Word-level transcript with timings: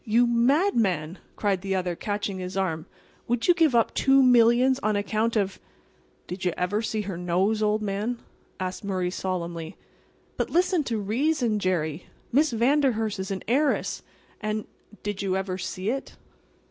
"You 0.03 0.25
madman!" 0.25 1.19
cried 1.35 1.61
the 1.61 1.75
other, 1.75 1.95
catching 1.95 2.39
his 2.39 2.57
arm. 2.57 2.87
"Would 3.27 3.47
you 3.47 3.53
give 3.53 3.75
up 3.75 3.93
two 3.93 4.23
millions 4.23 4.79
on 4.81 4.95
account 4.95 5.35
of"— 5.35 5.59
"Did 6.25 6.43
you 6.43 6.53
ever 6.57 6.81
see 6.81 7.01
her 7.01 7.17
nose, 7.19 7.61
old 7.61 7.83
man?" 7.83 8.17
asked 8.59 8.83
Murray, 8.83 9.11
solemnly. 9.11 9.77
"But, 10.37 10.49
listen 10.49 10.83
to 10.85 10.97
reason, 10.97 11.59
Jerry. 11.59 12.07
Miss 12.31 12.51
Vanderhurst 12.51 13.19
is 13.19 13.29
an 13.29 13.43
heiress, 13.47 14.01
and"— 14.41 14.65
"Did 15.03 15.21
you 15.21 15.37
ever 15.37 15.59
see 15.59 15.91
it?" 15.91 16.15